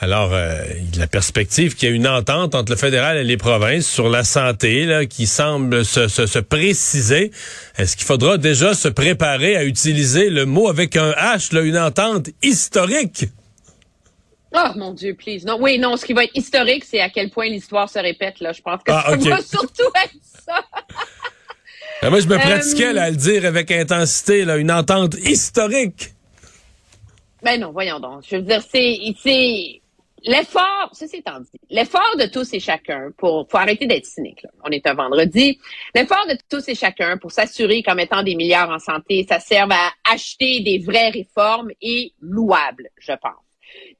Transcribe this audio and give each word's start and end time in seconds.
Alors, 0.00 0.32
euh, 0.32 0.62
la 0.96 1.08
perspective 1.08 1.74
qu'il 1.74 1.88
y 1.88 1.92
a 1.92 1.94
une 1.94 2.06
entente 2.06 2.54
entre 2.54 2.70
le 2.70 2.78
fédéral 2.78 3.16
et 3.16 3.24
les 3.24 3.36
provinces 3.36 3.86
sur 3.88 4.08
la 4.08 4.22
santé 4.22 4.84
là, 4.84 5.06
qui 5.06 5.26
semble 5.26 5.84
se, 5.84 6.06
se, 6.06 6.26
se 6.26 6.38
préciser. 6.38 7.32
Est-ce 7.78 7.96
qu'il 7.96 8.06
faudra 8.06 8.38
déjà 8.38 8.74
se 8.74 8.86
préparer 8.86 9.56
à 9.56 9.64
utiliser 9.64 10.30
le 10.30 10.46
mot 10.46 10.68
avec 10.68 10.96
un 10.96 11.10
H, 11.12 11.52
là, 11.52 11.62
une 11.62 11.76
entente 11.78 12.28
historique? 12.42 13.24
Oh 14.54 14.68
mon 14.76 14.94
Dieu, 14.94 15.14
please. 15.14 15.44
Non, 15.44 15.58
oui, 15.60 15.80
non, 15.80 15.96
ce 15.96 16.04
qui 16.06 16.12
va 16.12 16.24
être 16.24 16.36
historique, 16.36 16.84
c'est 16.84 17.00
à 17.00 17.10
quel 17.10 17.30
point 17.30 17.48
l'histoire 17.48 17.90
se 17.90 17.98
répète. 17.98 18.38
Là. 18.40 18.52
Je 18.52 18.62
pense 18.62 18.80
que 18.84 18.92
Ah, 18.92 19.04
ça 19.10 19.16
va 19.30 19.42
surtout 19.42 19.90
être 20.04 20.14
ça. 20.46 20.62
Ah, 22.02 22.10
moi, 22.10 22.20
je 22.20 22.28
me 22.28 22.36
Euh, 22.36 22.38
pratiquais 22.38 22.92
là, 22.92 23.02
à 23.02 23.10
le 23.10 23.16
dire 23.16 23.44
avec 23.44 23.72
intensité, 23.72 24.44
là, 24.44 24.58
une 24.58 24.70
entente 24.70 25.16
historique. 25.16 26.12
Ben 27.42 27.60
non, 27.60 27.72
voyons 27.72 27.98
donc. 27.98 28.22
Je 28.30 28.36
veux 28.36 28.42
dire, 28.42 28.62
c'est 28.72 28.96
l'effort, 30.24 30.90
ceci 30.92 31.16
étant 31.16 31.40
dit, 31.40 31.60
l'effort 31.70 32.16
de 32.18 32.26
tous 32.26 32.52
et 32.54 32.60
chacun 32.60 33.10
pour, 33.16 33.46
faut 33.50 33.56
arrêter 33.56 33.86
d'être 33.86 34.06
cynique. 34.06 34.44
On 34.64 34.70
est 34.70 34.86
un 34.86 34.94
vendredi. 34.94 35.58
L'effort 35.94 36.26
de 36.28 36.36
tous 36.48 36.68
et 36.68 36.74
chacun 36.74 37.18
pour 37.18 37.32
s'assurer 37.32 37.82
qu'en 37.82 37.94
mettant 37.94 38.22
des 38.22 38.34
milliards 38.34 38.70
en 38.70 38.78
santé, 38.78 39.26
ça 39.28 39.40
serve 39.40 39.72
à 39.72 39.90
acheter 40.10 40.60
des 40.60 40.78
vraies 40.78 41.10
réformes 41.10 41.70
est 41.80 42.12
louable, 42.20 42.88
je 42.98 43.12
pense. 43.12 43.44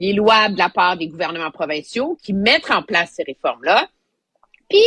Il 0.00 0.10
est 0.10 0.14
louable 0.14 0.54
de 0.54 0.58
la 0.58 0.70
part 0.70 0.96
des 0.96 1.08
gouvernements 1.08 1.50
provinciaux 1.50 2.16
qui 2.22 2.32
mettent 2.32 2.70
en 2.70 2.82
place 2.82 3.12
ces 3.16 3.22
réformes-là. 3.22 3.88
Puis, 4.68 4.84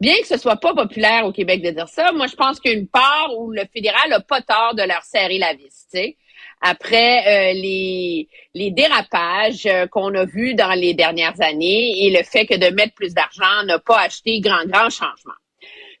bien 0.00 0.14
que 0.20 0.26
ce 0.26 0.38
soit 0.38 0.56
pas 0.56 0.74
populaire 0.74 1.24
au 1.24 1.32
Québec 1.32 1.62
de 1.62 1.70
dire 1.70 1.88
ça, 1.88 2.10
moi, 2.12 2.26
je 2.26 2.34
pense 2.34 2.58
qu'il 2.58 2.72
y 2.72 2.74
a 2.74 2.78
une 2.78 2.88
part 2.88 3.30
où 3.38 3.50
le 3.50 3.62
fédéral 3.72 4.12
a 4.12 4.20
pas 4.20 4.42
tort 4.42 4.74
de 4.74 4.82
leur 4.82 5.02
serrer 5.04 5.38
la 5.38 5.54
vis, 5.54 5.86
tu 5.92 5.98
sais 5.98 6.16
après 6.60 7.52
euh, 7.52 7.52
les, 7.54 8.28
les 8.54 8.70
dérapages 8.70 9.66
euh, 9.66 9.86
qu'on 9.86 10.14
a 10.14 10.24
vus 10.24 10.54
dans 10.54 10.72
les 10.72 10.94
dernières 10.94 11.40
années 11.40 12.04
et 12.04 12.10
le 12.10 12.22
fait 12.22 12.46
que 12.46 12.54
de 12.54 12.74
mettre 12.74 12.94
plus 12.94 13.14
d'argent 13.14 13.64
n'a 13.64 13.78
pas 13.78 14.00
acheté 14.00 14.40
grand, 14.40 14.64
grand 14.66 14.90
changement. 14.90 15.34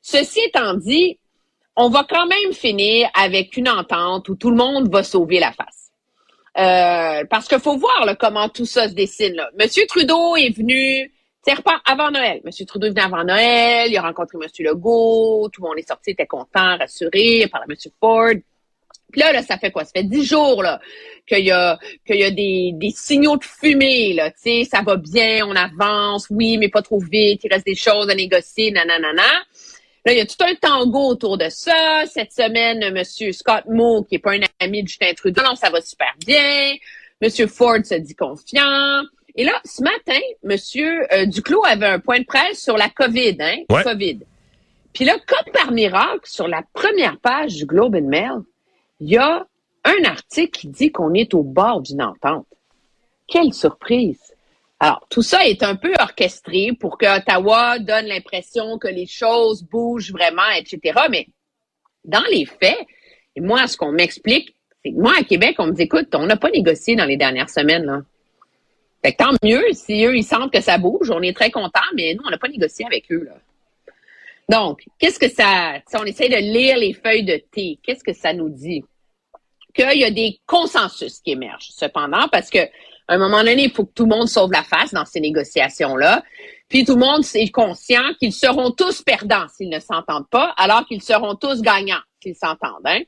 Ceci 0.02 0.40
étant 0.40 0.74
dit, 0.74 1.18
on 1.76 1.88
va 1.88 2.06
quand 2.08 2.26
même 2.26 2.52
finir 2.52 3.08
avec 3.14 3.56
une 3.56 3.68
entente 3.68 4.28
où 4.28 4.34
tout 4.34 4.50
le 4.50 4.56
monde 4.56 4.92
va 4.92 5.02
sauver 5.02 5.40
la 5.40 5.52
face. 5.52 5.90
Euh, 6.58 7.24
parce 7.30 7.48
qu'il 7.48 7.60
faut 7.60 7.76
voir 7.76 8.04
là, 8.04 8.14
comment 8.16 8.48
tout 8.48 8.66
ça 8.66 8.88
se 8.88 8.94
dessine. 8.94 9.34
Là. 9.34 9.50
Monsieur 9.58 9.86
Trudeau 9.86 10.36
est 10.36 10.54
venu 10.54 11.10
repas 11.48 11.80
avant 11.84 12.10
Noël. 12.10 12.40
Monsieur 12.44 12.66
Trudeau 12.66 12.86
est 12.86 12.90
venu 12.90 13.00
avant 13.00 13.24
Noël, 13.24 13.90
il 13.90 13.96
a 13.96 14.02
rencontré 14.02 14.38
Monsieur 14.38 14.64
Legault, 14.64 15.48
tout 15.52 15.62
le 15.62 15.68
monde 15.68 15.78
est 15.78 15.88
sorti, 15.88 16.10
était 16.10 16.26
content, 16.26 16.76
rassuré, 16.78 17.48
par 17.50 17.62
Monsieur 17.68 17.90
Ford. 18.00 18.34
Puis 19.10 19.20
là, 19.20 19.32
là, 19.32 19.42
ça 19.42 19.58
fait 19.58 19.70
quoi? 19.70 19.84
Ça 19.84 19.92
fait 19.94 20.04
dix 20.04 20.24
jours 20.24 20.62
là 20.62 20.80
qu'il 21.26 21.44
y 21.44 21.50
a 21.50 21.78
qu'il 22.06 22.16
y 22.16 22.24
a 22.24 22.30
des, 22.30 22.72
des 22.74 22.90
signaux 22.90 23.36
de 23.36 23.44
fumée, 23.44 24.14
là. 24.14 24.30
Tu 24.30 24.38
sais, 24.38 24.64
ça 24.64 24.82
va 24.82 24.96
bien, 24.96 25.46
on 25.46 25.54
avance, 25.54 26.26
oui, 26.30 26.58
mais 26.58 26.68
pas 26.68 26.82
trop 26.82 26.98
vite, 26.98 27.42
il 27.44 27.52
reste 27.52 27.66
des 27.66 27.74
choses 27.74 28.08
à 28.10 28.14
négocier, 28.14 28.70
nanana. 28.70 29.22
Là, 30.06 30.12
il 30.12 30.18
y 30.18 30.20
a 30.20 30.26
tout 30.26 30.42
un 30.42 30.54
tango 30.54 31.08
autour 31.08 31.36
de 31.36 31.48
ça. 31.50 32.04
Cette 32.06 32.32
semaine, 32.32 32.92
Monsieur 32.92 33.32
Scott 33.32 33.64
Moore, 33.68 34.06
qui 34.08 34.14
est 34.14 34.18
pas 34.18 34.32
un 34.32 34.40
ami 34.58 34.82
de 34.82 34.88
Justin 34.88 35.12
Trudeau, 35.14 35.42
non, 35.42 35.54
ça 35.56 35.68
va 35.68 35.82
super 35.82 36.14
bien. 36.24 36.74
Monsieur 37.20 37.46
Ford 37.46 37.84
se 37.84 37.96
dit 37.96 38.14
confiant. 38.14 39.02
Et 39.36 39.44
là, 39.44 39.60
ce 39.64 39.82
matin, 39.82 40.20
Monsieur 40.42 41.06
euh, 41.12 41.26
Duclos 41.26 41.64
avait 41.64 41.86
un 41.86 41.98
point 42.00 42.20
de 42.20 42.24
presse 42.24 42.62
sur 42.62 42.78
la 42.78 42.88
COVID, 42.88 43.36
hein? 43.40 43.58
Ouais. 43.68 43.82
COVID. 43.82 44.20
Puis 44.94 45.04
là, 45.04 45.16
comme 45.26 45.52
par 45.52 45.70
miracle, 45.70 46.24
sur 46.24 46.48
la 46.48 46.62
première 46.72 47.18
page 47.18 47.56
du 47.56 47.66
Globe 47.66 47.94
and 47.94 48.08
Mail, 48.08 48.40
il 49.00 49.10
y 49.10 49.16
a 49.16 49.46
un 49.84 50.04
article 50.04 50.58
qui 50.58 50.68
dit 50.68 50.92
qu'on 50.92 51.14
est 51.14 51.34
au 51.34 51.42
bord 51.42 51.80
d'une 51.80 52.02
entente. 52.02 52.46
Quelle 53.26 53.52
surprise! 53.52 54.34
Alors, 54.78 55.06
tout 55.10 55.22
ça 55.22 55.46
est 55.46 55.62
un 55.62 55.76
peu 55.76 55.92
orchestré 56.00 56.70
pour 56.78 56.96
que 56.96 57.18
Ottawa 57.18 57.78
donne 57.78 58.06
l'impression 58.06 58.78
que 58.78 58.88
les 58.88 59.06
choses 59.06 59.62
bougent 59.62 60.12
vraiment, 60.12 60.48
etc. 60.56 61.00
Mais 61.10 61.28
dans 62.04 62.24
les 62.30 62.46
faits, 62.46 62.78
moi, 63.36 63.66
ce 63.66 63.76
qu'on 63.76 63.92
m'explique, 63.92 64.54
c'est 64.82 64.92
que 64.92 64.96
moi, 64.96 65.12
à 65.18 65.22
Québec, 65.22 65.56
on 65.58 65.66
me 65.66 65.72
dit, 65.72 65.82
écoute, 65.82 66.14
on 66.14 66.26
n'a 66.26 66.36
pas 66.36 66.50
négocié 66.50 66.96
dans 66.96 67.04
les 67.04 67.18
dernières 67.18 67.50
semaines. 67.50 68.04
Fait 69.04 69.12
que 69.12 69.18
tant 69.18 69.32
mieux, 69.42 69.64
si 69.72 70.04
eux, 70.04 70.16
ils 70.16 70.24
sentent 70.24 70.52
que 70.52 70.60
ça 70.60 70.78
bouge, 70.78 71.10
on 71.10 71.22
est 71.22 71.36
très 71.36 71.50
contents, 71.50 71.80
mais 71.94 72.14
nous, 72.14 72.22
on 72.26 72.30
n'a 72.30 72.38
pas 72.38 72.48
négocié 72.48 72.86
avec 72.86 73.10
eux, 73.12 73.24
là. 73.24 73.36
Donc, 74.50 74.82
qu'est-ce 74.98 75.20
que 75.20 75.28
ça, 75.28 75.74
si 75.88 75.96
on 75.96 76.04
essaie 76.04 76.28
de 76.28 76.34
lire 76.34 76.76
les 76.76 76.92
feuilles 76.92 77.22
de 77.22 77.40
thé, 77.52 77.78
qu'est-ce 77.84 78.02
que 78.02 78.12
ça 78.12 78.32
nous 78.32 78.48
dit? 78.48 78.82
Qu'il 79.72 79.96
y 79.96 80.02
a 80.02 80.10
des 80.10 80.40
consensus 80.44 81.20
qui 81.20 81.30
émergent, 81.30 81.70
cependant, 81.70 82.26
parce 82.32 82.50
que, 82.50 82.58
un 83.06 83.18
moment 83.18 83.44
donné, 83.44 83.62
il 83.62 83.70
faut 83.70 83.84
que 83.84 83.92
tout 83.94 84.06
le 84.06 84.16
monde 84.16 84.28
sauve 84.28 84.50
la 84.50 84.64
face 84.64 84.92
dans 84.92 85.04
ces 85.04 85.20
négociations-là. 85.20 86.24
Puis 86.68 86.84
tout 86.84 86.94
le 86.94 87.00
monde 87.00 87.22
est 87.34 87.52
conscient 87.52 88.02
qu'ils 88.18 88.32
seront 88.32 88.72
tous 88.72 89.02
perdants 89.02 89.46
s'ils 89.56 89.68
ne 89.68 89.78
s'entendent 89.78 90.28
pas, 90.28 90.52
alors 90.56 90.84
qu'ils 90.84 91.02
seront 91.02 91.36
tous 91.36 91.62
gagnants 91.62 92.02
s'ils 92.20 92.34
s'entendent. 92.34 92.86
Hein? 92.86 93.02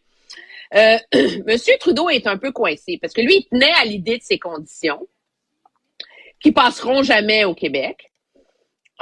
Euh, 0.76 0.98
Monsieur 1.46 1.74
Trudeau 1.80 2.08
est 2.08 2.28
un 2.28 2.38
peu 2.38 2.52
coincé 2.52 2.98
parce 3.02 3.12
que 3.12 3.20
lui, 3.20 3.38
il 3.38 3.44
tenait 3.46 3.72
à 3.80 3.84
l'idée 3.84 4.18
de 4.18 4.22
ces 4.22 4.38
conditions 4.38 5.08
qui 6.40 6.52
passeront 6.52 7.02
jamais 7.02 7.44
au 7.44 7.54
Québec. 7.54 8.11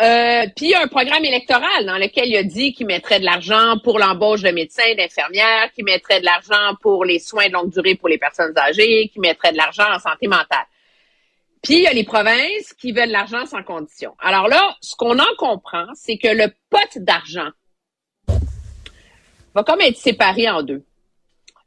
Euh, 0.01 0.47
puis 0.57 0.67
il 0.67 0.71
y 0.71 0.75
a 0.75 0.83
un 0.83 0.89
programme 0.89 1.25
électoral 1.27 1.85
dans 1.85 1.99
lequel 1.99 2.29
il 2.29 2.37
a 2.37 2.43
dit 2.43 2.73
qu'il 2.73 2.87
mettrait 2.87 3.21
de 3.21 3.25
l'argent 3.25 3.77
pour 3.85 3.99
l'embauche 3.99 4.41
de 4.41 4.51
médecins, 4.51 4.95
d'infirmières, 4.97 5.71
qu'il 5.75 5.85
mettrait 5.85 6.21
de 6.21 6.25
l'argent 6.25 6.75
pour 6.81 7.05
les 7.05 7.19
soins 7.19 7.49
de 7.49 7.53
longue 7.53 7.71
durée 7.71 7.97
pour 7.97 8.09
les 8.09 8.17
personnes 8.17 8.57
âgées, 8.57 9.11
qu'il 9.13 9.21
mettrait 9.21 9.53
de 9.53 9.59
l'argent 9.59 9.85
en 9.93 9.99
santé 9.99 10.27
mentale. 10.27 10.67
Puis 11.63 11.75
il 11.75 11.83
y 11.83 11.87
a 11.87 11.93
les 11.93 12.05
provinces 12.05 12.73
qui 12.81 12.93
veulent 12.93 13.09
de 13.09 13.13
l'argent 13.13 13.45
sans 13.45 13.63
condition. 13.63 14.15
Alors 14.21 14.49
là, 14.49 14.75
ce 14.81 14.97
qu'on 14.97 15.19
en 15.19 15.35
comprend, 15.37 15.87
c'est 15.95 16.17
que 16.17 16.29
le 16.29 16.49
pot 16.71 16.97
d'argent 16.97 17.51
va 19.55 19.63
comme 19.65 19.83
être 19.83 19.99
séparé 19.99 20.49
en 20.49 20.63
deux. 20.63 20.83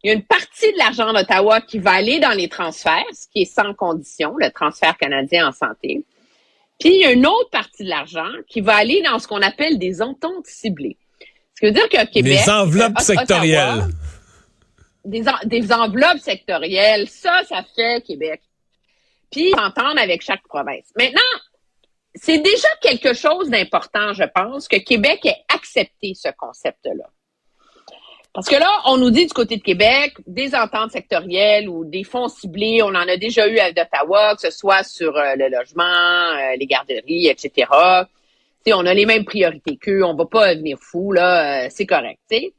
Il 0.04 0.08
y 0.08 0.10
a 0.10 0.16
une 0.16 0.26
partie 0.26 0.72
de 0.74 0.78
l'argent 0.80 1.14
d'Ottawa 1.14 1.62
qui 1.62 1.78
va 1.78 1.92
aller 1.92 2.20
dans 2.20 2.32
les 2.32 2.50
transferts, 2.50 3.06
ce 3.14 3.28
qui 3.32 3.44
est 3.44 3.46
sans 3.46 3.76
condition, 3.76 4.36
le 4.38 4.50
transfert 4.50 4.98
canadien 4.98 5.48
en 5.48 5.52
santé. 5.52 6.04
Puis 6.80 6.96
il 6.96 7.02
y 7.02 7.06
a 7.06 7.12
une 7.12 7.26
autre 7.28 7.50
partie 7.50 7.84
de 7.84 7.90
l'argent 7.90 8.30
qui 8.48 8.62
va 8.62 8.76
aller 8.76 9.02
dans 9.04 9.20
ce 9.20 9.28
qu'on 9.28 9.42
appelle 9.42 9.78
des 9.80 10.02
ententes 10.02 10.48
ciblées. 10.48 10.98
Ce 11.56 11.60
qui 11.60 11.66
veut 11.68 11.72
dire 11.72 11.88
que 11.88 12.06
Québec, 12.12 12.40
Les 12.46 12.50
enveloppes 12.52 12.98
euh, 12.98 13.02
Ottawa, 13.02 13.20
sectorielles. 13.20 13.84
des, 15.06 15.28
en- 15.28 15.46
des 15.46 15.72
enveloppes 15.72 16.20
sectorielles, 16.20 17.08
ça, 17.10 17.42
ça 17.48 17.64
fait 17.76 18.04
Québec. 18.06 18.42
Puis 19.32 19.52
s'entendre 19.52 20.00
avec 20.00 20.22
chaque 20.22 20.44
province. 20.48 20.92
Maintenant, 20.98 21.22
c'est 22.16 22.40
déjà 22.40 22.68
quelque 22.82 23.14
chose 23.14 23.50
d'important, 23.50 24.14
je 24.14 24.24
pense, 24.24 24.68
que 24.68 24.78
Québec 24.78 25.26
ait 25.26 25.44
accepté 25.54 26.14
ce 26.16 26.30
concept-là. 26.38 27.06
Parce 28.34 28.50
que 28.50 28.56
là, 28.56 28.70
on 28.86 28.98
nous 28.98 29.12
dit 29.12 29.28
du 29.28 29.34
côté 29.34 29.58
de 29.58 29.62
Québec, 29.62 30.16
des 30.26 30.56
ententes 30.56 30.92
sectorielles 30.92 31.70
ou 31.70 31.86
des 31.86 32.04
fonds 32.04 32.28
ciblés, 32.28 32.82
on 32.82 32.88
en 32.88 33.08
a 33.08 33.16
déjà 33.16 33.48
eu 33.48 33.60
à 33.60 33.72
d'Ottawa, 33.72 34.34
que 34.36 34.42
ce 34.42 34.50
soit 34.50 34.84
sur 34.84 35.16
euh, 35.16 35.36
le 35.38 35.50
logement, 35.50 35.84
euh, 35.84 36.56
les 36.58 36.66
garderies, 36.66 37.28
etc. 37.28 37.52
Tu 37.70 38.72
sais, 38.72 38.74
on 38.74 38.88
a 38.88 38.94
les 38.96 39.06
mêmes 39.06 39.24
priorités 39.24 39.78
qu'eux, 39.78 40.04
on 40.04 40.16
va 40.16 40.26
pas 40.26 40.56
devenir 40.56 40.80
fou, 40.82 41.12
là, 41.12 41.66
euh, 41.66 41.68
c'est 41.70 41.86
correct, 41.86 42.20
tu 42.28 42.38
sais. 42.38 42.54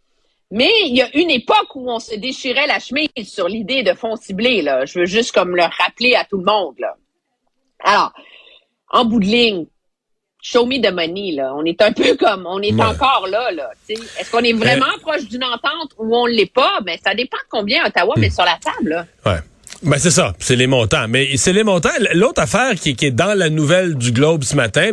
Mais 0.53 0.71
il 0.87 0.95
y 0.95 1.03
a 1.03 1.09
une 1.17 1.31
époque 1.31 1.75
où 1.75 1.91
on 1.91 1.99
se 1.99 2.15
déchirait 2.15 2.69
la 2.69 2.79
chemise 2.79 3.09
sur 3.25 3.49
l'idée 3.49 3.82
de 3.82 3.94
fonds 3.94 4.15
ciblés, 4.15 4.62
là. 4.62 4.85
Je 4.85 5.00
veux 5.00 5.06
juste 5.06 5.32
comme 5.32 5.56
le 5.56 5.65
rappeler 5.65 6.15
à 6.15 6.25
tout 6.25 6.38
le 6.38 6.44
monde, 6.44 6.76
là. 6.79 6.94
Alors, 7.81 8.12
en 8.91 9.05
bout 9.05 9.19
de 9.19 9.26
ligne, 9.26 9.67
show 10.46 10.67
me 10.67 10.79
the 10.79 10.93
money, 10.93 11.32
là. 11.32 11.55
On 11.56 11.64
est 11.64 11.81
un 11.81 11.91
peu 11.93 12.14
comme, 12.20 12.46
on 12.46 12.61
est 12.61 12.73
Ouais. 12.75 12.82
encore 12.85 13.26
là, 13.31 13.50
là. 13.50 13.70
Est-ce 13.88 14.31
qu'on 14.31 14.41
est 14.41 14.52
vraiment 14.52 14.85
proche 15.00 15.25
d'une 15.26 15.43
entente 15.44 15.93
ou 15.99 16.14
on 16.14 16.26
l'est 16.26 16.52
pas? 16.52 16.81
Ben, 16.85 16.99
ça 17.02 17.14
dépend 17.14 17.38
de 17.38 17.49
combien 17.50 17.87
Ottawa 17.87 18.14
met 18.19 18.29
sur 18.31 18.44
la 18.44 18.58
table, 18.62 18.91
là. 18.91 19.06
Ouais. 19.25 19.38
Ben 19.82 19.99
c'est 19.99 20.11
ça, 20.11 20.35
c'est 20.38 20.56
les 20.56 20.67
montants. 20.67 21.06
Mais 21.08 21.37
c'est 21.37 21.52
les 21.52 21.64
montants. 21.64 21.91
L'autre 22.14 22.41
affaire 22.43 22.75
qui, 22.75 22.94
qui 22.94 23.06
est 23.06 23.11
dans 23.11 23.35
la 23.37 23.49
nouvelle 23.50 23.96
du 23.96 24.12
Globe 24.12 24.44
ce 24.44 24.55
matin, 24.55 24.93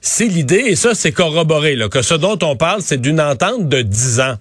c'est 0.00 0.26
l'idée, 0.26 0.64
et 0.66 0.76
ça 0.76 0.94
c'est 0.94 1.12
corroboré, 1.12 1.76
là, 1.76 1.88
que 1.88 2.02
ce 2.02 2.14
dont 2.14 2.38
on 2.42 2.56
parle, 2.56 2.82
c'est 2.82 3.00
d'une 3.00 3.20
entente 3.20 3.68
de 3.68 3.82
10 3.82 4.20
ans. 4.20 4.34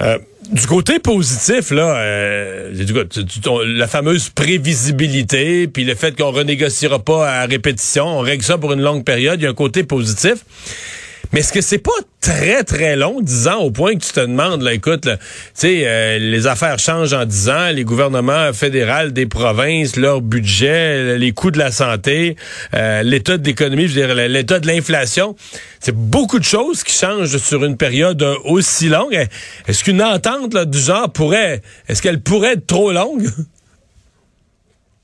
Euh, 0.00 0.18
du 0.52 0.66
côté 0.66 0.98
positif, 1.00 1.70
là, 1.70 1.96
euh, 1.96 2.72
la 3.66 3.88
fameuse 3.88 4.28
prévisibilité, 4.28 5.66
puis 5.66 5.84
le 5.84 5.94
fait 5.94 6.16
qu'on 6.16 6.30
renégociera 6.30 7.00
pas 7.00 7.28
à 7.28 7.46
répétition, 7.46 8.06
on 8.06 8.20
règle 8.20 8.44
ça 8.44 8.56
pour 8.56 8.72
une 8.72 8.82
longue 8.82 9.04
période, 9.04 9.40
il 9.40 9.44
y 9.44 9.46
a 9.46 9.50
un 9.50 9.54
côté 9.54 9.82
positif. 9.82 10.44
Mais 11.32 11.40
est-ce 11.40 11.52
que 11.52 11.60
c'est 11.60 11.78
pas 11.78 11.90
très, 12.20 12.64
très 12.64 12.96
long, 12.96 13.20
10 13.20 13.48
ans, 13.48 13.58
au 13.60 13.70
point 13.70 13.94
que 13.94 14.04
tu 14.04 14.12
te 14.12 14.20
demandes, 14.20 14.62
là, 14.62 14.72
écoute, 14.72 15.08
sais, 15.54 15.86
euh, 15.86 16.18
les 16.18 16.46
affaires 16.46 16.78
changent 16.78 17.12
en 17.12 17.24
10 17.24 17.48
ans, 17.50 17.70
les 17.72 17.84
gouvernements 17.84 18.52
fédéraux 18.52 19.10
des 19.10 19.26
provinces, 19.26 19.96
leur 19.96 20.20
budget, 20.20 21.18
les 21.18 21.32
coûts 21.32 21.50
de 21.50 21.58
la 21.58 21.70
santé, 21.70 22.36
euh, 22.74 23.02
l'état 23.02 23.38
de 23.38 23.46
l'économie, 23.46 23.88
je 23.88 24.00
veux 24.00 24.06
dire, 24.06 24.28
l'état 24.28 24.60
de 24.60 24.66
l'inflation. 24.66 25.36
C'est 25.80 25.94
beaucoup 25.94 26.38
de 26.38 26.44
choses 26.44 26.82
qui 26.82 26.92
changent 26.92 27.36
sur 27.38 27.64
une 27.64 27.76
période 27.76 28.22
aussi 28.44 28.88
longue. 28.88 29.26
Est-ce 29.66 29.84
qu'une 29.84 30.02
entente 30.02 30.54
là, 30.54 30.64
du 30.64 30.78
genre 30.78 31.12
pourrait, 31.12 31.62
est-ce 31.88 32.02
qu'elle 32.02 32.20
pourrait 32.20 32.54
être 32.54 32.66
trop 32.66 32.92
longue? 32.92 33.28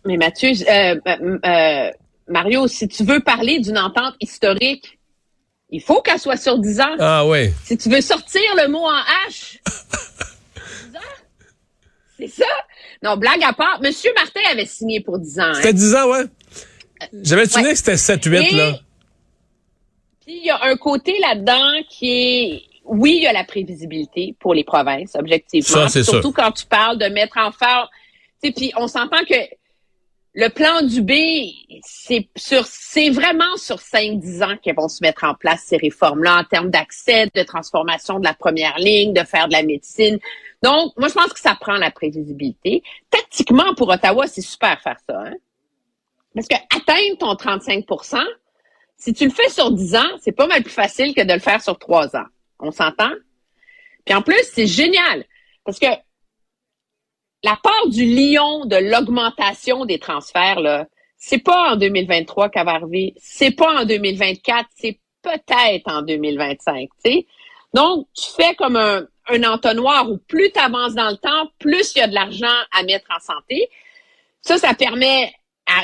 Mais 0.04 0.16
Mathieu, 0.16 0.50
euh, 0.68 1.90
Mario, 2.28 2.66
si 2.66 2.88
tu 2.88 3.04
veux 3.04 3.20
parler 3.20 3.60
d'une 3.60 3.78
entente 3.78 4.14
historique, 4.20 4.98
il 5.72 5.82
faut 5.82 6.02
qu'elle 6.02 6.20
soit 6.20 6.36
sur 6.36 6.58
10 6.58 6.80
ans. 6.80 6.96
Ah 6.98 7.26
oui. 7.26 7.50
Si 7.64 7.78
tu 7.78 7.88
veux 7.88 8.02
sortir 8.02 8.42
le 8.56 8.68
mot 8.68 8.84
en 8.84 9.00
H. 9.28 9.58
C'est 12.18 12.28
ça? 12.28 12.44
Non, 13.02 13.16
blague 13.16 13.42
à 13.42 13.54
part. 13.54 13.80
Monsieur 13.82 14.12
Martin 14.14 14.40
avait 14.50 14.66
signé 14.66 15.00
pour 15.00 15.18
10 15.18 15.40
ans. 15.40 15.44
Hein. 15.44 15.54
C'était 15.54 15.72
10 15.72 15.94
ans, 15.96 16.10
ouais. 16.10 16.24
J'avais 17.22 17.46
souvenir 17.46 17.70
que 17.70 17.78
c'était 17.78 17.94
7-8, 17.94 18.54
là. 18.54 18.78
Puis 20.24 20.38
il 20.38 20.44
y 20.44 20.50
a 20.50 20.62
un 20.62 20.76
côté 20.76 21.18
là-dedans 21.18 21.82
qui 21.88 22.10
est 22.10 22.62
oui, 22.84 23.14
il 23.16 23.22
y 23.22 23.26
a 23.26 23.32
la 23.32 23.44
prévisibilité 23.44 24.36
pour 24.38 24.54
les 24.54 24.64
provinces, 24.64 25.14
objectivement. 25.14 25.88
Ça, 25.88 26.02
Surtout 26.02 26.32
quand 26.32 26.52
tu 26.52 26.66
parles 26.66 26.98
de 26.98 27.06
mettre 27.06 27.38
en 27.38 27.50
forme. 27.50 27.88
Puis 28.42 28.72
on 28.76 28.88
s'entend 28.88 29.24
que 29.24 29.34
le 30.34 30.48
plan 30.48 30.82
du 30.82 31.02
B, 31.02 31.12
c'est 31.82 32.28
sur, 32.36 32.64
c'est 32.66 33.10
vraiment 33.10 33.56
sur 33.56 33.76
5-10 33.76 34.42
ans 34.44 34.56
qu'ils 34.56 34.74
vont 34.74 34.88
se 34.88 35.02
mettre 35.02 35.24
en 35.24 35.34
place 35.34 35.62
ces 35.66 35.76
réformes-là 35.76 36.40
en 36.40 36.44
termes 36.44 36.70
d'accès, 36.70 37.28
de 37.34 37.42
transformation 37.42 38.18
de 38.18 38.24
la 38.24 38.34
première 38.34 38.78
ligne, 38.78 39.12
de 39.12 39.24
faire 39.24 39.48
de 39.48 39.52
la 39.52 39.62
médecine. 39.62 40.18
Donc, 40.62 40.92
moi, 40.96 41.08
je 41.08 41.14
pense 41.14 41.32
que 41.32 41.40
ça 41.40 41.54
prend 41.54 41.76
la 41.76 41.90
prévisibilité. 41.90 42.82
Tactiquement, 43.10 43.74
pour 43.74 43.88
Ottawa, 43.88 44.26
c'est 44.26 44.40
super 44.40 44.80
faire 44.80 44.98
ça, 45.06 45.20
hein? 45.26 45.34
Parce 46.34 46.48
que 46.48 46.56
atteindre 46.74 47.18
ton 47.18 47.34
35% 47.34 48.24
si 49.02 49.12
tu 49.12 49.24
le 49.24 49.32
fais 49.32 49.48
sur 49.48 49.72
10 49.72 49.96
ans, 49.96 50.10
c'est 50.20 50.30
pas 50.30 50.46
mal 50.46 50.62
plus 50.62 50.72
facile 50.72 51.12
que 51.12 51.22
de 51.22 51.32
le 51.32 51.40
faire 51.40 51.60
sur 51.60 51.76
3 51.76 52.14
ans. 52.14 52.26
On 52.60 52.70
s'entend? 52.70 53.10
Puis 54.04 54.14
en 54.14 54.22
plus, 54.22 54.40
c'est 54.52 54.68
génial. 54.68 55.24
Parce 55.64 55.80
que 55.80 55.88
la 57.42 57.58
part 57.62 57.88
du 57.88 58.04
lion 58.04 58.64
de 58.66 58.76
l'augmentation 58.76 59.84
des 59.84 59.98
transferts, 59.98 60.60
là, 60.60 60.86
c'est 61.16 61.38
pas 61.42 61.72
en 61.72 61.76
2023 61.76 62.48
qu'elle 62.50 62.64
va 62.66 62.80
c'est 63.16 63.52
pas 63.52 63.82
en 63.82 63.84
2024, 63.84 64.66
c'est 64.76 64.98
peut-être 65.22 65.86
en 65.86 66.02
2025, 66.02 66.88
tu 67.04 67.10
sais. 67.10 67.26
Donc, 67.74 68.06
tu 68.14 68.30
fais 68.36 68.54
comme 68.54 68.76
un, 68.76 69.06
un 69.28 69.42
entonnoir 69.44 70.10
où 70.10 70.18
plus 70.18 70.50
tu 70.52 70.58
avances 70.58 70.94
dans 70.94 71.10
le 71.10 71.16
temps, 71.16 71.50
plus 71.58 71.94
il 71.94 71.98
y 71.98 72.02
a 72.02 72.08
de 72.08 72.14
l'argent 72.14 72.46
à 72.72 72.82
mettre 72.82 73.06
en 73.14 73.20
santé. 73.20 73.68
Ça, 74.40 74.58
ça 74.58 74.74
permet 74.74 75.32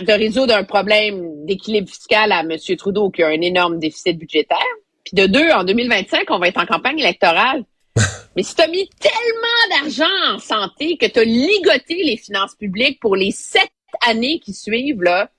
de 0.03 0.13
résoudre 0.13 0.55
un 0.55 0.65
problème 0.65 1.47
d'équilibre 1.47 1.89
fiscal 1.89 2.33
à 2.33 2.41
M. 2.41 2.57
Trudeau 2.77 3.11
qui 3.11 3.23
a 3.23 3.29
un 3.29 3.41
énorme 3.41 3.79
déficit 3.79 4.19
budgétaire. 4.19 4.59
Puis 5.05 5.15
de 5.15 5.27
deux, 5.27 5.51
en 5.51 5.65
2025, 5.65 6.31
on 6.31 6.39
va 6.39 6.49
être 6.49 6.61
en 6.61 6.67
campagne 6.67 6.99
électorale. 6.99 7.65
Mais 8.37 8.43
si 8.43 8.55
tu 8.55 8.63
as 8.63 8.69
mis 8.69 8.89
tellement 9.01 9.83
d'argent 9.83 10.35
en 10.35 10.39
santé 10.39 10.97
que 10.97 11.07
tu 11.07 11.19
as 11.19 11.25
ligoté 11.25 12.03
les 12.05 12.17
finances 12.17 12.55
publiques 12.55 13.01
pour 13.01 13.17
les 13.17 13.31
sept 13.31 13.71
années 14.07 14.41
qui 14.41 14.53
suivent, 14.55 15.03
là, 15.03 15.31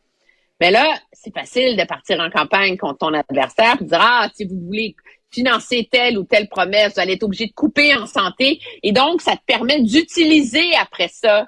mais 0.59 0.71
ben 0.71 0.83
là, 0.83 1.00
c'est 1.13 1.33
facile 1.33 1.77
de 1.77 1.83
partir 1.85 2.19
en 2.19 2.29
campagne 2.29 2.77
contre 2.77 2.97
ton 2.97 3.13
adversaire 3.13 3.77
et 3.79 3.83
de 3.83 3.89
dire, 3.89 4.01
ah, 4.01 4.29
si 4.35 4.44
vous 4.44 4.59
voulez 4.59 4.94
financer 5.31 5.88
telle 5.89 6.17
ou 6.17 6.23
telle 6.23 6.50
promesse, 6.50 6.95
vous 6.95 7.00
allez 7.00 7.13
être 7.13 7.23
obligé 7.23 7.47
de 7.47 7.53
couper 7.53 7.95
en 7.95 8.06
santé. 8.06 8.59
Et 8.83 8.91
donc, 8.91 9.21
ça 9.21 9.38
te 9.38 9.44
permet 9.45 9.81
d'utiliser 9.81 10.75
après 10.75 11.07
ça 11.07 11.47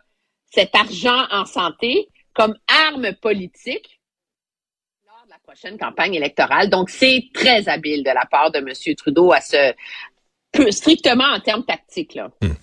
cet 0.49 0.75
argent 0.75 1.25
en 1.31 1.45
santé 1.45 2.07
comme 2.33 2.55
arme 2.67 3.13
politique 3.21 3.99
lors 5.05 5.25
de 5.25 5.31
la 5.31 5.39
prochaine 5.39 5.77
campagne 5.77 6.13
électorale. 6.13 6.69
Donc, 6.69 6.89
c'est 6.89 7.25
très 7.33 7.67
habile 7.67 8.03
de 8.03 8.11
la 8.11 8.25
part 8.25 8.51
de 8.51 8.59
M. 8.59 8.95
Trudeau 8.95 9.33
à 9.33 9.41
se, 9.41 9.73
strictement 10.71 11.25
en 11.35 11.39
termes 11.39 11.63
tactiques. 11.63 12.15
Là. 12.15 12.29
Hmm. 12.41 12.53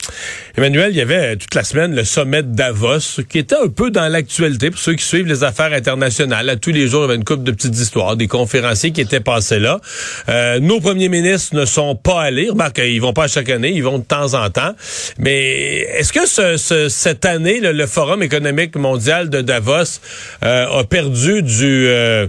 Emmanuel, 0.57 0.91
il 0.91 0.97
y 0.97 1.01
avait 1.01 1.37
toute 1.37 1.55
la 1.55 1.65
semaine 1.65 1.95
le 1.95 2.05
sommet 2.05 2.43
de 2.43 2.55
Davos, 2.55 3.23
qui 3.29 3.39
était 3.39 3.57
un 3.57 3.69
peu 3.69 3.91
dans 3.91 4.09
l'actualité 4.09 4.71
pour 4.71 4.81
ceux 4.81 4.95
qui 4.95 5.05
suivent 5.05 5.27
les 5.27 5.45
affaires 5.45 5.73
internationales. 5.73 6.49
À 6.49 6.57
tous 6.57 6.71
les 6.71 6.87
jours, 6.87 7.03
il 7.03 7.05
y 7.05 7.09
avait 7.11 7.17
une 7.17 7.25
couple 7.25 7.45
de 7.45 7.53
petites 7.53 7.79
histoires, 7.79 8.17
des 8.17 8.27
conférenciers 8.27 8.93
qui 8.93 9.01
étaient 9.01 9.21
passés 9.21 9.59
là. 9.59 9.81
Euh, 10.29 10.61
nos 10.61 10.81
premiers 10.81 11.09
ministres 11.09 11.55
ne 11.55 11.65
sont 11.65 11.95
pas 11.95 12.23
allés. 12.23 12.51
Remarque, 12.51 12.79
ils 12.79 13.01
vont 13.01 13.13
pas 13.13 13.29
chaque 13.29 13.49
année, 13.49 13.71
ils 13.71 13.83
vont 13.83 13.99
de 13.99 14.05
temps 14.05 14.35
en 14.35 14.51
temps. 14.51 14.75
Mais 15.19 15.79
est-ce 15.95 16.13
que 16.13 16.27
ce, 16.27 16.89
cette 16.89 17.25
année, 17.25 17.61
le, 17.61 17.87
Forum 17.87 18.23
économique 18.23 18.77
mondial 18.77 19.31
de 19.31 19.41
Davos 19.41 20.01
euh, 20.43 20.81
a 20.81 20.85
perdu 20.85 21.43
du 21.43 21.87
euh, 21.89 22.29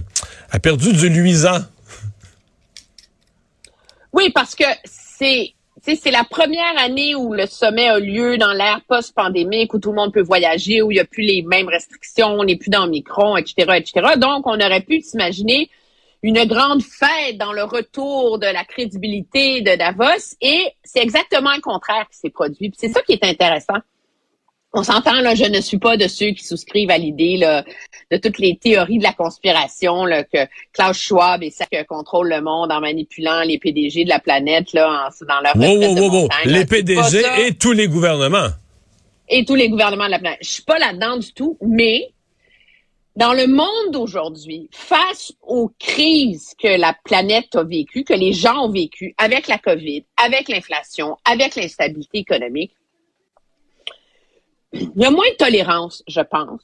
a 0.52 0.58
perdu 0.58 0.94
du 0.94 1.10
luisant? 1.10 1.58
Oui, 4.12 4.30
parce 4.34 4.54
que 4.54 4.64
c'est 5.20 5.54
c'est 5.82 6.10
la 6.10 6.24
première 6.24 6.76
année 6.78 7.14
où 7.14 7.32
le 7.32 7.46
sommet 7.46 7.88
a 7.88 7.98
lieu 7.98 8.36
dans 8.36 8.52
l'ère 8.52 8.82
post-pandémique, 8.86 9.72
où 9.72 9.78
tout 9.78 9.90
le 9.90 9.96
monde 9.96 10.12
peut 10.12 10.20
voyager, 10.22 10.82
où 10.82 10.90
il 10.90 10.94
n'y 10.94 11.00
a 11.00 11.06
plus 11.06 11.22
les 11.22 11.42
mêmes 11.42 11.68
restrictions, 11.68 12.28
on 12.38 12.44
n'est 12.44 12.56
plus 12.56 12.68
dans 12.68 12.86
micron, 12.86 13.36
etc., 13.38 13.76
etc. 13.76 14.14
Donc, 14.18 14.46
on 14.46 14.60
aurait 14.60 14.82
pu 14.82 15.00
s'imaginer 15.00 15.70
une 16.22 16.44
grande 16.44 16.82
fête 16.82 17.38
dans 17.38 17.52
le 17.52 17.64
retour 17.64 18.38
de 18.38 18.46
la 18.46 18.64
crédibilité 18.64 19.62
de 19.62 19.74
Davos, 19.74 20.36
et 20.42 20.66
c'est 20.84 21.00
exactement 21.00 21.54
le 21.54 21.62
contraire 21.62 22.06
qui 22.10 22.18
s'est 22.18 22.30
produit. 22.30 22.72
C'est 22.76 22.90
ça 22.90 23.00
qui 23.00 23.12
est 23.12 23.24
intéressant 23.24 23.78
on 24.72 24.82
s'entend, 24.84 25.20
là, 25.20 25.34
je 25.34 25.44
ne 25.44 25.60
suis 25.60 25.78
pas 25.78 25.96
de 25.96 26.06
ceux 26.06 26.30
qui 26.30 26.44
souscrivent 26.44 26.90
à 26.90 26.98
l'idée 26.98 27.38
de 28.10 28.16
toutes 28.16 28.38
les 28.38 28.56
théories 28.56 28.98
de 28.98 29.02
la 29.02 29.12
conspiration 29.12 30.04
là, 30.04 30.22
que 30.24 30.38
Klaus 30.72 30.96
Schwab 30.96 31.42
et 31.42 31.50
ça 31.50 31.66
que 31.66 31.84
contrôle 31.84 32.28
le 32.28 32.40
monde 32.40 32.70
en 32.70 32.80
manipulant 32.80 33.42
les 33.42 33.58
PDG 33.58 34.04
de 34.04 34.08
la 34.08 34.20
planète 34.20 34.72
là, 34.72 35.08
en, 35.08 35.26
dans 35.26 35.40
leur 35.40 35.56
wow, 35.56 36.28
Les 36.44 36.64
PDG 36.64 37.22
et 37.38 37.54
tous 37.54 37.72
les 37.72 37.88
gouvernements. 37.88 38.48
Et 39.28 39.44
tous 39.44 39.54
les 39.54 39.68
gouvernements 39.68 40.06
de 40.06 40.12
la 40.12 40.18
planète. 40.18 40.38
Je 40.42 40.48
suis 40.48 40.62
pas 40.62 40.78
là-dedans 40.78 41.16
du 41.16 41.32
tout, 41.32 41.56
mais 41.62 42.10
dans 43.16 43.32
le 43.32 43.46
monde 43.48 43.92
d'aujourd'hui, 43.92 44.68
face 44.72 45.32
aux 45.42 45.70
crises 45.78 46.54
que 46.60 46.68
la 46.68 46.96
planète 47.04 47.54
a 47.56 47.64
vécues, 47.64 48.04
que 48.04 48.14
les 48.14 48.32
gens 48.32 48.66
ont 48.66 48.70
vécues 48.70 49.14
avec 49.18 49.48
la 49.48 49.58
COVID, 49.58 50.04
avec 50.16 50.48
l'inflation, 50.48 51.16
avec 51.24 51.56
l'instabilité 51.56 52.18
économique, 52.18 52.72
il 54.72 54.90
y 54.96 55.04
a 55.04 55.10
moins 55.10 55.28
de 55.30 55.36
tolérance, 55.36 56.02
je 56.08 56.20
pense, 56.20 56.62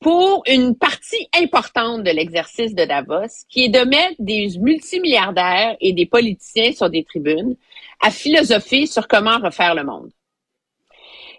pour 0.00 0.42
une 0.46 0.74
partie 0.76 1.28
importante 1.36 2.02
de 2.02 2.10
l'exercice 2.10 2.74
de 2.74 2.84
Davos, 2.84 3.44
qui 3.48 3.64
est 3.64 3.68
de 3.68 3.80
mettre 3.80 4.16
des 4.18 4.48
multimilliardaires 4.58 5.76
et 5.80 5.92
des 5.92 6.06
politiciens 6.06 6.72
sur 6.72 6.88
des 6.88 7.04
tribunes 7.04 7.56
à 8.00 8.10
philosopher 8.10 8.86
sur 8.86 9.06
comment 9.06 9.38
refaire 9.38 9.74
le 9.74 9.84
monde. 9.84 10.10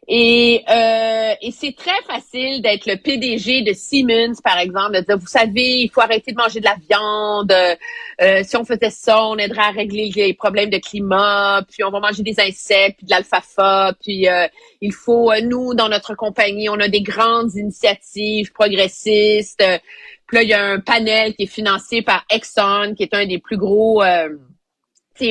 Et, 0.08 0.64
euh, 0.68 1.34
et 1.42 1.52
c'est 1.52 1.76
très 1.76 2.02
facile 2.08 2.62
d'être 2.62 2.88
le 2.88 2.96
PDG 2.96 3.62
de 3.62 3.72
Siemens, 3.72 4.42
par 4.44 4.58
exemple, 4.58 4.94
de 4.94 5.02
dire, 5.02 5.18
vous 5.18 5.28
savez, 5.28 5.84
il 5.84 5.92
faut 5.92 6.02
arrêter 6.02 6.32
de 6.32 6.38
manger 6.38 6.60
de 6.60 6.66
la 6.66 6.76
viande. 6.90 7.54
Euh, 8.22 8.44
si 8.44 8.58
on 8.58 8.66
faisait 8.66 8.90
ça, 8.90 9.24
on 9.28 9.38
aiderait 9.38 9.62
à 9.62 9.70
régler 9.70 10.12
les 10.16 10.34
problèmes 10.34 10.72
de 10.72 10.80
climat. 10.80 11.64
Puis 11.70 11.84
on 11.84 11.92
va 11.92 12.00
manger 12.00 12.24
des 12.24 12.40
insectes, 12.40 12.98
puis 12.98 13.06
de 13.06 13.12
l'alfalfa. 13.12 13.94
Puis 14.02 14.28
euh, 14.28 14.48
il 14.82 14.92
faut, 14.92 15.32
euh, 15.32 15.40
nous, 15.42 15.76
dans 15.76 15.88
notre 15.88 16.16
compagnie, 16.16 16.68
on 16.68 16.80
a 16.80 16.88
des 16.88 17.02
grandes 17.02 17.54
initiatives 17.56 18.52
progressistes. 18.54 19.64
Puis 20.26 20.38
là, 20.38 20.44
il 20.44 20.50
y 20.50 20.54
a 20.54 20.66
un 20.66 20.80
panel 20.80 21.36
qui 21.36 21.44
est 21.44 21.48
financé 21.48 22.02
par 22.02 22.26
Exxon, 22.32 22.96
qui 22.98 23.04
est 23.04 23.14
un 23.14 23.28
des 23.28 23.38
plus 23.38 23.58
gros 23.58 24.02
euh, 24.02 24.30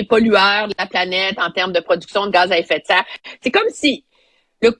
pollueurs 0.08 0.68
de 0.68 0.74
la 0.78 0.86
planète 0.86 1.38
en 1.38 1.50
termes 1.50 1.72
de 1.72 1.80
production 1.80 2.26
de 2.26 2.30
gaz 2.30 2.52
à 2.52 2.58
effet 2.58 2.78
de 2.78 2.84
serre. 2.84 3.04
C'est 3.42 3.50
comme 3.50 3.68
si 3.70 4.04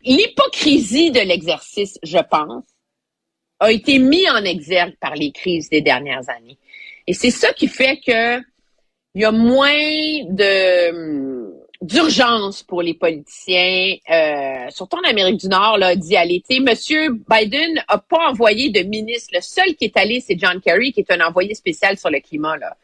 L'hypocrisie 0.04 1.10
de 1.10 1.20
l'exercice, 1.20 1.98
je 2.02 2.18
pense, 2.18 2.64
a 3.60 3.72
été 3.72 3.98
mis 3.98 4.28
en 4.28 4.44
exergue 4.44 4.96
par 5.00 5.14
les 5.14 5.32
crises 5.32 5.68
des 5.68 5.80
dernières 5.80 6.28
années. 6.28 6.58
Et 7.06 7.12
c'est 7.12 7.30
ça 7.30 7.52
qui 7.52 7.68
fait 7.68 7.98
que 8.00 8.38
il 9.14 9.22
y 9.22 9.24
a 9.24 9.32
moins 9.32 10.24
de 10.28 11.50
d'urgence 11.80 12.62
pour 12.62 12.82
les 12.82 12.92
politiciens, 12.92 13.96
euh, 14.10 14.70
surtout 14.70 14.98
en 14.98 15.08
Amérique 15.08 15.38
du 15.38 15.48
Nord, 15.48 15.78
là, 15.78 15.96
d'y 15.96 16.14
aller. 16.14 16.42
Monsieur 16.60 17.08
Biden 17.28 17.82
a 17.88 17.96
pas 17.96 18.28
envoyé 18.28 18.68
de 18.68 18.80
ministre. 18.80 19.30
Le 19.34 19.40
seul 19.40 19.74
qui 19.76 19.86
est 19.86 19.96
allé, 19.96 20.20
c'est 20.20 20.38
John 20.38 20.60
Kerry, 20.60 20.92
qui 20.92 21.00
est 21.00 21.10
un 21.10 21.26
envoyé 21.26 21.54
spécial 21.54 21.96
sur 21.96 22.10
le 22.10 22.20
climat. 22.20 22.58
Là. 22.58 22.76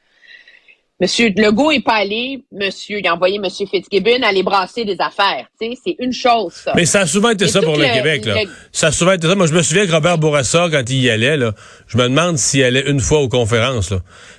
Monsieur 0.98 1.28
Legault 1.36 1.72
est 1.72 1.84
pas 1.84 1.96
allé, 1.96 2.42
monsieur, 2.50 3.00
il 3.00 3.06
a 3.06 3.12
envoyé 3.14 3.38
monsieur 3.38 3.66
Fitzgibbon 3.66 4.22
aller 4.22 4.42
brasser 4.42 4.86
des 4.86 4.96
affaires. 4.98 5.44
Tu 5.60 5.72
sais, 5.74 5.78
c'est 5.84 5.96
une 5.98 6.14
chose, 6.14 6.54
ça. 6.54 6.72
Mais 6.74 6.86
ça 6.86 7.00
a 7.00 7.06
souvent 7.06 7.28
été 7.30 7.44
Et 7.44 7.48
ça 7.48 7.60
pour 7.60 7.76
le, 7.76 7.82
le- 7.84 7.92
Québec, 7.92 8.24
là. 8.24 8.42
le- 8.44 8.48
Ça 8.72 8.86
a 8.86 8.92
souvent 8.92 9.12
été 9.12 9.26
ça. 9.28 9.34
Moi, 9.34 9.46
je 9.46 9.52
me 9.52 9.60
souviens 9.62 9.86
que 9.86 9.92
Robert 9.92 10.16
Bourassa, 10.16 10.68
quand 10.72 10.88
il 10.88 11.02
y 11.02 11.10
allait, 11.10 11.36
là, 11.36 11.52
je 11.86 11.98
me 11.98 12.04
demande 12.04 12.38
s'il 12.38 12.64
allait 12.64 12.88
une 12.88 13.00
fois 13.00 13.18
aux 13.18 13.28
conférences, 13.28 13.90
là. 13.90 13.98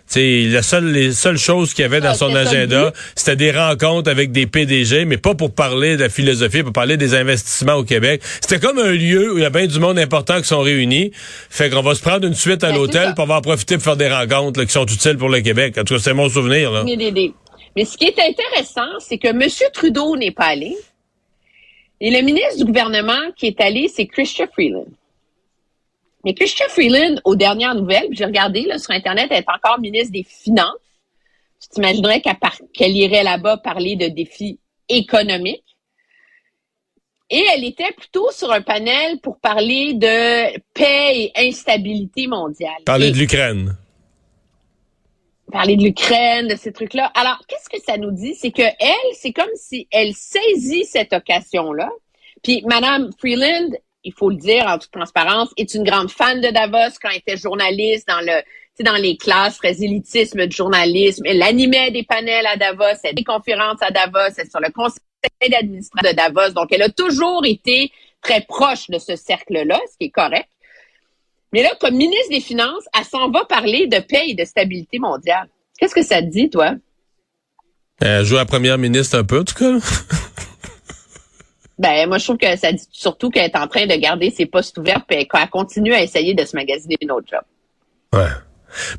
Tu 0.10 0.14
sais, 0.14 0.44
la 0.50 0.64
seule, 0.64 0.90
les 0.94 1.12
seules 1.12 1.38
choses 1.38 1.74
qu'il 1.76 1.82
y 1.84 1.86
avait 1.86 2.00
dans 2.00 2.12
Ah, 2.12 2.16
son 2.16 2.34
agenda, 2.34 2.94
c'était 3.14 3.36
des 3.36 3.52
rencontres 3.52 4.10
avec 4.10 4.32
des 4.32 4.48
PDG, 4.48 5.04
mais 5.06 5.18
pas 5.18 5.36
pour 5.36 5.54
parler 5.54 5.98
de 5.98 6.02
la 6.04 6.10
philosophie, 6.10 6.64
pour 6.64 6.72
parler 6.72 6.96
des 6.98 7.14
investissements 7.14 7.74
au 7.76 7.84
Québec. 7.84 8.22
C'était 8.42 8.60
comme 8.60 8.80
un 8.80 8.94
lieu 8.94 9.34
où 9.34 9.38
il 9.38 9.42
y 9.44 9.46
a 9.46 9.50
bien 9.50 9.68
du 9.68 9.80
monde 9.80 10.00
important 10.00 10.38
qui 10.42 10.48
sont 10.48 10.62
réunis. 10.62 11.12
Fait 11.50 11.70
qu'on 11.70 11.82
va 11.82 11.94
se 11.94 12.02
prendre 12.02 12.26
une 12.26 12.36
suite 12.36 12.64
à 12.64 12.70
Ben, 12.70 12.78
l'hôtel, 12.78 13.14
pour 13.16 13.30
en 13.30 13.42
profiter 13.42 13.76
pour 13.76 13.84
faire 13.84 13.98
des 13.98 14.08
rencontres, 14.08 14.60
là, 14.62 14.66
qui 14.66 14.72
sont 14.72 14.86
utiles 14.86 15.18
pour 15.18 15.28
le 15.30 15.42
Québec. 15.42 15.76
En 15.78 15.84
tout 15.84 15.96
cas, 15.96 16.00
c'est 16.02 16.14
mon 16.14 16.30
souvenir, 16.30 16.47
là. 16.48 16.84
Mais 17.76 17.86
ce 17.86 17.98
qui 17.98 18.06
est 18.06 18.20
intéressant, 18.20 19.00
c'est 19.00 19.18
que 19.18 19.28
M. 19.28 19.44
Trudeau 19.74 20.18
n'est 20.18 20.32
pas 20.32 20.46
allé. 20.46 20.76
Et 22.00 22.12
le 22.12 22.22
ministre 22.22 22.58
du 22.58 22.66
gouvernement 22.66 23.32
qui 23.36 23.48
est 23.48 23.62
allé, 23.62 23.88
c'est 23.88 24.08
Christian 24.08 24.48
Freeland. 24.52 24.88
Mais 26.26 26.34
Christian 26.34 26.66
Freeland, 26.70 27.16
aux 27.24 27.36
dernières 27.36 27.76
nouvelles, 27.76 28.10
j'ai 28.12 28.26
regardé 28.26 28.64
là, 28.64 28.80
sur 28.80 28.92
Internet, 28.92 29.28
elle 29.30 29.40
est 29.40 29.50
encore 29.50 29.80
ministre 29.80 30.12
des 30.12 30.24
Finances. 30.24 30.76
Tu 31.62 31.70
t'imaginerais 31.70 32.22
qu'elle 32.74 32.96
irait 32.96 33.24
là-bas 33.24 33.58
parler 33.58 33.96
de 33.96 34.08
défis 34.08 34.60
économiques. 34.90 35.64
Et 37.30 37.44
elle 37.54 37.64
était 37.64 37.92
plutôt 37.92 38.32
sur 38.32 38.52
un 38.52 38.62
panel 38.62 39.20
pour 39.20 39.40
parler 39.40 39.94
de 39.94 40.58
paix 40.74 41.32
et 41.36 41.48
instabilité 41.48 42.28
mondiale. 42.28 42.84
Parler 42.86 43.08
Et- 43.08 43.12
de 43.12 43.18
l'Ukraine. 43.18 43.76
Parler 45.52 45.78
de 45.78 45.84
l'Ukraine, 45.84 46.48
de 46.48 46.56
ces 46.56 46.72
trucs-là. 46.72 47.12
Alors, 47.16 47.42
qu'est-ce 47.48 47.70
que 47.70 47.82
ça 47.84 47.98
nous 47.98 48.12
dit? 48.12 48.36
C'est 48.36 48.52
que 48.52 48.62
elle, 48.62 49.14
c'est 49.14 49.34
comme 49.34 49.50
si 49.56 49.88
elle 49.92 50.14
saisit 50.14 50.86
cette 50.86 51.14
occasion-là. 51.14 51.90
Puis, 52.44 52.64
Madame 52.66 53.12
Freeland, 53.18 53.70
il 54.04 54.14
faut 54.14 54.30
le 54.30 54.36
dire 54.36 54.66
en 54.68 54.78
toute 54.78 54.92
transparence, 54.92 55.50
est 55.58 55.74
une 55.74 55.84
grande 55.84 56.10
fan 56.10 56.40
de 56.42 56.50
Davos 56.50 56.98
quand 57.02 57.10
elle 57.10 57.18
était 57.18 57.38
journaliste 57.38 58.08
dans 58.08 58.22
le, 58.22 58.42
dans 58.84 58.96
les 58.96 59.18
classes 59.18 59.60
élitisme 59.64 60.46
de 60.46 60.52
journalisme. 60.52 61.24
Elle 61.26 61.42
animait 61.42 61.92
des 61.92 62.04
panels 62.04 62.46
à 62.46 62.58
Davos, 62.58 63.00
elle 63.04 63.16
des 63.16 63.24
conférences 63.24 63.82
à 63.82 63.92
Davos, 63.92 64.34
elle 64.38 64.46
est 64.46 64.50
sur 64.50 64.60
le 64.60 64.72
conseil 64.72 65.00
d'administration 65.50 66.10
de 66.10 66.16
Davos. 66.16 66.54
Donc, 66.54 66.72
elle 66.72 66.84
a 66.84 66.90
toujours 66.90 67.46
été 67.46 67.92
très 68.22 68.42
proche 68.42 68.90
de 68.90 69.00
ce 69.00 69.16
cercle-là, 69.16 69.80
ce 69.92 69.98
qui 69.98 70.06
est 70.06 70.10
correct. 70.10 70.48
Mais 71.58 71.64
là, 71.64 71.72
comme 71.82 71.96
ministre 71.96 72.30
des 72.30 72.40
Finances, 72.40 72.84
elle 72.96 73.04
s'en 73.04 73.32
va 73.32 73.44
parler 73.46 73.88
de 73.88 73.98
paix 73.98 74.26
et 74.28 74.36
de 74.36 74.46
stabilité 74.46 75.00
mondiale. 75.00 75.48
Qu'est-ce 75.80 75.96
que 75.96 76.04
ça 76.04 76.22
te 76.22 76.28
dit, 76.28 76.52
toi? 76.52 76.76
Elle 78.00 78.24
joue 78.26 78.38
à 78.38 78.46
première 78.46 78.78
ministre 78.78 79.18
un 79.18 79.24
peu, 79.24 79.40
en 79.40 79.44
tout 79.44 79.56
cas. 79.56 79.72
Ben, 81.80 82.08
moi, 82.08 82.18
je 82.18 82.24
trouve 82.24 82.38
que 82.38 82.56
ça 82.58 82.72
dit 82.72 82.88
surtout 82.92 83.30
qu'elle 83.30 83.46
est 83.46 83.56
en 83.56 83.68
train 83.68 83.86
de 83.86 83.96
garder 83.96 84.32
ses 84.32 84.48
postes 84.48 84.76
ouverts 84.80 85.04
et 85.12 85.28
qu'elle 85.28 85.50
continue 85.50 85.94
à 85.94 86.02
essayer 86.02 86.34
de 86.34 86.44
se 86.44 86.56
magasiner 86.56 86.96
une 87.02 87.12
autre 87.12 87.28
job. 87.32 87.42
Ouais. 88.14 88.30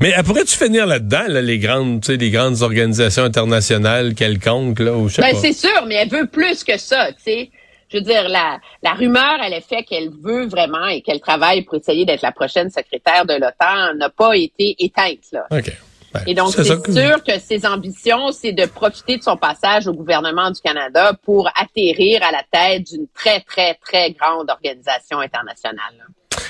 Mais 0.01 0.17
euh, 0.17 0.23
pourrais-tu 0.23 0.57
finir 0.57 0.87
là-dedans, 0.87 1.27
là, 1.27 1.43
les 1.43 1.59
grandes, 1.59 2.03
tu 2.03 2.13
sais, 2.13 2.17
les 2.17 2.31
grandes 2.31 2.63
organisations 2.63 3.25
internationales 3.25 4.15
quelconques, 4.15 4.79
là, 4.79 4.97
ou 4.97 5.09
je 5.09 5.17
sais 5.17 5.23
Ben, 5.23 5.37
c'est 5.41 5.53
sûr, 5.53 5.87
mais 5.89 5.97
elle 5.97 6.09
veut 6.09 6.27
plus 6.27 6.63
que 6.63 6.79
ça, 6.79 7.09
tu 7.13 7.23
sais. 7.25 7.51
Je 7.91 7.99
veux 7.99 8.03
dire, 8.05 8.29
la, 8.29 8.59
la 8.83 8.93
rumeur, 8.93 9.39
elle 9.45 9.53
est 9.55 9.67
fait 9.67 9.83
qu'elle 9.83 10.11
veut 10.23 10.47
vraiment 10.47 10.87
et 10.87 11.01
qu'elle 11.01 11.21
travaille 11.21 11.63
pour 11.63 11.77
essayer 11.77 12.05
d'être 12.05 12.23
la 12.23 12.33
prochaine 12.33 12.71
secrétaire 12.71 13.25
de 13.25 13.35
l'OTAN 13.35 13.95
n'a 13.97 14.11
pas 14.11 14.37
été 14.37 14.77
éteinte, 14.79 15.25
là. 15.33 15.47
OK. 15.51 15.73
Ben, 16.15 16.23
Et 16.27 16.35
donc, 16.35 16.55
c'est 16.55 16.83
que- 16.83 16.93
sûr 16.93 17.23
que 17.23 17.39
ses 17.39 17.67
ambitions, 17.67 18.33
c'est 18.33 18.53
de 18.53 18.65
profiter 18.65 19.19
de 19.19 19.23
son 19.23 19.37
passage 19.37 19.87
au 19.87 19.93
gouvernement 19.93 20.51
du 20.51 20.59
Canada 20.61 21.13
pour 21.23 21.51
atterrir 21.55 22.23
à 22.23 22.31
la 22.33 22.43
tête 22.51 22.85
d'une 22.91 23.07
très, 23.15 23.41
très, 23.41 23.75
très 23.75 24.13
grande 24.13 24.49
organisation 24.51 25.21
internationale. 25.21 25.95
là. 25.99 26.05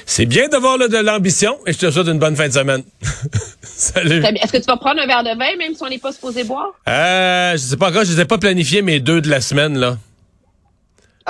C'est 0.06 0.26
bien 0.26 0.48
d'avoir 0.48 0.78
de 0.78 0.96
l'ambition 0.98 1.58
et 1.66 1.72
je 1.72 1.78
te 1.78 1.90
souhaite 1.90 2.06
une 2.06 2.18
bonne 2.20 2.36
fin 2.36 2.46
de 2.48 2.52
semaine. 2.52 2.82
Salut. 3.62 4.22
Est-ce 4.24 4.52
que 4.52 4.58
tu 4.58 4.64
vas 4.64 4.76
prendre 4.76 5.00
un 5.00 5.06
verre 5.06 5.22
de 5.24 5.30
vin, 5.38 5.56
même 5.56 5.74
si 5.74 5.82
on 5.82 5.88
n'est 5.88 5.98
pas 5.98 6.12
supposé 6.12 6.44
boire? 6.44 6.70
Euh, 6.88 7.52
je 7.52 7.56
sais 7.58 7.76
pas 7.76 7.90
encore, 7.90 8.04
je 8.04 8.12
les 8.12 8.20
ai 8.20 8.24
pas 8.24 8.38
planifié 8.38 8.82
mes 8.82 9.00
deux 9.00 9.20
de 9.20 9.28
la 9.28 9.40
semaine, 9.40 9.76
là. 9.78 9.96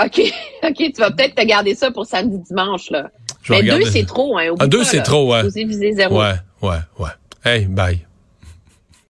OK. 0.05 0.21
OK, 0.62 0.76
tu 0.76 1.00
vas 1.00 1.11
peut-être 1.11 1.35
te 1.35 1.45
garder 1.45 1.75
ça 1.75 1.90
pour 1.90 2.07
samedi, 2.07 2.38
dimanche, 2.38 2.90
là. 2.90 3.11
Je 3.43 3.52
Mais 3.52 3.62
deux, 3.62 3.85
c'est 3.85 4.07
trop, 4.07 4.38
hein. 4.38 4.55
Ah, 4.59 4.67
deux, 4.67 4.85
c'est 4.85 5.02
trop, 5.02 5.33
ouais. 5.33 5.43
Viser 5.49 5.93
zéro. 5.93 6.21
Ouais, 6.21 6.35
ouais, 6.62 6.78
ouais. 6.99 7.11
Hey, 7.45 7.67
bye. 7.67 8.07